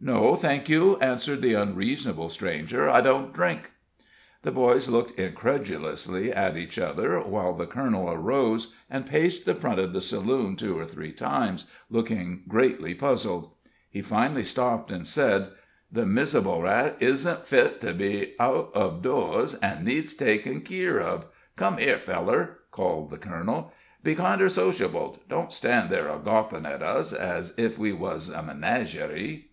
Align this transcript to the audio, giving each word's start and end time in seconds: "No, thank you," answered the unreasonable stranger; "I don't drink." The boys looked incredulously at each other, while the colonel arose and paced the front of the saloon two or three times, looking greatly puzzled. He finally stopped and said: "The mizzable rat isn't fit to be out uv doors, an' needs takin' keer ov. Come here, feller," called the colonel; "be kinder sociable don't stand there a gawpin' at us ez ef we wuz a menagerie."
"No, 0.00 0.36
thank 0.36 0.68
you," 0.68 0.96
answered 0.98 1.42
the 1.42 1.54
unreasonable 1.54 2.28
stranger; 2.28 2.88
"I 2.88 3.00
don't 3.00 3.32
drink." 3.34 3.72
The 4.42 4.52
boys 4.52 4.88
looked 4.88 5.18
incredulously 5.18 6.30
at 6.32 6.56
each 6.56 6.78
other, 6.78 7.18
while 7.18 7.52
the 7.54 7.66
colonel 7.66 8.08
arose 8.08 8.76
and 8.88 9.04
paced 9.04 9.44
the 9.44 9.56
front 9.56 9.80
of 9.80 9.92
the 9.92 10.00
saloon 10.00 10.54
two 10.54 10.78
or 10.78 10.84
three 10.86 11.10
times, 11.10 11.64
looking 11.90 12.44
greatly 12.46 12.94
puzzled. 12.94 13.50
He 13.90 14.02
finally 14.02 14.44
stopped 14.44 14.92
and 14.92 15.04
said: 15.04 15.48
"The 15.90 16.06
mizzable 16.06 16.62
rat 16.62 16.96
isn't 17.00 17.44
fit 17.48 17.80
to 17.80 17.92
be 17.92 18.34
out 18.38 18.72
uv 18.74 19.02
doors, 19.02 19.56
an' 19.56 19.84
needs 19.84 20.14
takin' 20.14 20.60
keer 20.60 21.00
ov. 21.02 21.24
Come 21.56 21.78
here, 21.78 21.98
feller," 21.98 22.58
called 22.70 23.10
the 23.10 23.18
colonel; 23.18 23.72
"be 24.04 24.14
kinder 24.14 24.48
sociable 24.48 25.18
don't 25.28 25.52
stand 25.52 25.90
there 25.90 26.06
a 26.06 26.20
gawpin' 26.20 26.66
at 26.66 26.84
us 26.84 27.12
ez 27.12 27.52
ef 27.58 27.78
we 27.78 27.92
wuz 27.92 28.28
a 28.32 28.44
menagerie." 28.44 29.48